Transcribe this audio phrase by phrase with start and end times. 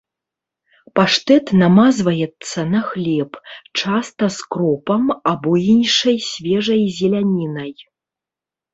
[0.99, 3.31] Паштэт намазваецца на хлеб,
[3.83, 5.03] часта з кропам
[5.35, 7.73] або іншай свежай зелянінай.